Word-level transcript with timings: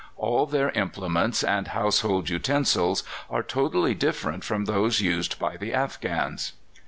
All 0.17 0.47
their 0.47 0.71
implements 0.71 1.43
and 1.43 1.67
household 1.67 2.27
utensils 2.27 3.03
are 3.29 3.43
totally 3.43 3.93
different 3.93 4.43
from 4.43 4.65
those 4.65 4.99
used 4.99 5.37
by 5.37 5.57
the 5.57 5.75
Afghans. 5.75 6.53